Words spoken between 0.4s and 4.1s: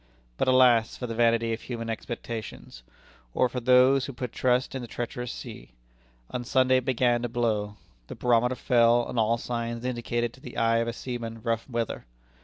alas! for the vanity of human expectations, or for those